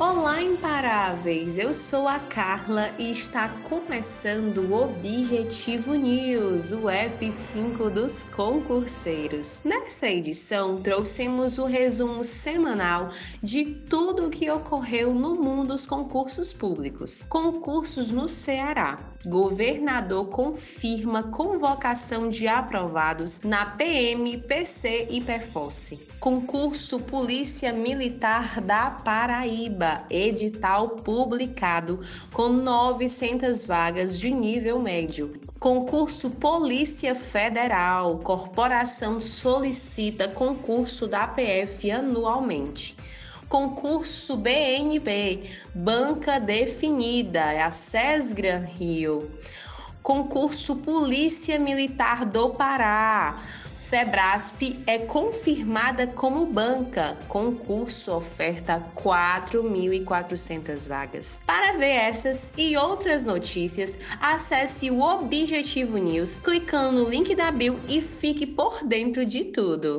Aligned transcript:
Olá, 0.00 0.40
imparáveis! 0.40 1.58
Eu 1.58 1.74
sou 1.74 2.06
a 2.06 2.20
Carla 2.20 2.94
e 3.00 3.10
está 3.10 3.48
começando 3.64 4.58
o 4.58 4.72
Objetivo 4.72 5.94
News, 5.94 6.70
o 6.70 6.82
F5 6.82 7.90
dos 7.90 8.22
concurseiros. 8.22 9.60
Nessa 9.64 10.06
edição, 10.06 10.80
trouxemos 10.80 11.58
o 11.58 11.64
resumo 11.64 12.22
semanal 12.22 13.10
de 13.42 13.64
tudo 13.64 14.28
o 14.28 14.30
que 14.30 14.48
ocorreu 14.48 15.12
no 15.12 15.34
mundo 15.34 15.74
dos 15.74 15.84
concursos 15.84 16.52
públicos. 16.52 17.24
Concursos 17.28 18.12
no 18.12 18.28
Ceará. 18.28 19.16
Governador 19.26 20.26
confirma 20.26 21.24
convocação 21.24 22.28
de 22.28 22.46
aprovados 22.46 23.40
na 23.42 23.66
PM, 23.66 24.38
PC 24.38 25.08
e 25.10 25.20
PFOSSE. 25.20 26.06
Concurso 26.20 27.00
Polícia 27.00 27.72
Militar 27.72 28.60
da 28.60 28.90
Paraíba, 28.90 30.04
edital 30.08 30.90
publicado 30.90 32.00
com 32.32 32.48
900 32.48 33.66
vagas 33.66 34.20
de 34.20 34.30
nível 34.30 34.78
médio. 34.80 35.32
Concurso 35.58 36.30
Polícia 36.30 37.12
Federal, 37.16 38.18
corporação 38.18 39.20
solicita 39.20 40.28
concurso 40.28 41.08
da 41.08 41.26
PF 41.26 41.90
anualmente. 41.90 42.96
Concurso 43.48 44.36
BNB, 44.36 45.48
banca 45.74 46.38
definida, 46.38 47.40
é 47.40 47.62
a 47.62 47.70
SESGRA 47.70 48.58
Rio. 48.58 49.30
Concurso 50.02 50.76
Polícia 50.76 51.58
Militar 51.58 52.26
do 52.26 52.50
Pará. 52.50 53.42
Sebrasp 53.72 54.82
é 54.86 54.98
confirmada 54.98 56.06
como 56.06 56.44
banca. 56.44 57.16
Concurso 57.28 58.12
oferta 58.12 58.84
4.400 58.96 60.88
vagas. 60.88 61.40
Para 61.46 61.78
ver 61.78 61.92
essas 61.92 62.52
e 62.58 62.76
outras 62.76 63.22
notícias, 63.24 63.98
acesse 64.20 64.90
o 64.90 65.00
Objetivo 65.00 65.96
News 65.96 66.38
clicando 66.38 67.04
no 67.04 67.08
link 67.08 67.34
da 67.34 67.50
bio 67.50 67.80
e 67.88 68.02
fique 68.02 68.46
por 68.46 68.84
dentro 68.84 69.24
de 69.24 69.44
tudo. 69.44 69.96